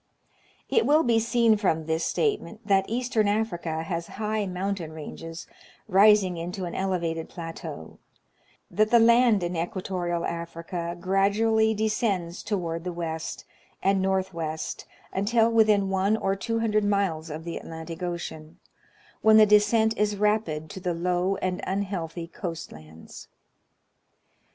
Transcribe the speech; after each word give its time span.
It 0.67 0.87
will 0.87 1.03
be 1.03 1.19
seen 1.19 1.57
from 1.57 1.85
this 1.85 2.03
statement 2.03 2.65
that 2.65 2.89
eastern 2.89 3.27
Africa 3.27 3.83
has 3.83 4.07
high 4.17 4.47
mountain 4.47 4.93
ranges 4.93 5.45
rising 5.87 6.37
into 6.37 6.65
an 6.65 6.73
elevated 6.73 7.29
plateau; 7.29 7.99
that 8.71 8.89
the 8.89 8.97
land 8.97 9.43
in 9.43 9.55
Equatorial 9.55 10.25
Africa 10.25 10.97
gradually 10.99 11.75
descends 11.75 12.41
toward 12.41 12.83
the 12.83 12.91
west 12.91 13.45
and 13.83 14.01
north 14.01 14.33
west 14.33 14.87
until 15.13 15.51
within 15.51 15.91
one 15.91 16.17
or 16.17 16.35
two 16.35 16.61
hundred 16.61 16.83
miles 16.83 17.29
of 17.29 17.43
the 17.43 17.55
Atlantic 17.57 18.01
Ocean, 18.01 18.57
when 19.21 19.37
the 19.37 19.45
descent 19.45 19.95
is 19.97 20.17
rapid 20.17 20.67
to 20.71 20.79
the 20.79 20.95
low 20.95 21.35
and 21.43 21.61
un 21.67 21.83
healthy 21.83 22.25
coast 22.25 22.71
lands. 22.71 23.27